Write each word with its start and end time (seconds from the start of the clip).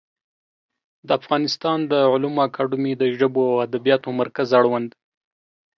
د 1.07 1.09
افغانستان 1.19 1.79
د 1.91 1.93
علومو 2.13 2.41
اکاډمي 2.47 2.93
د 2.97 3.03
ژبو 3.19 3.43
او 3.51 3.57
ادبیاتو 3.67 4.09
مرکز 4.21 4.47
اړوند 4.59 4.89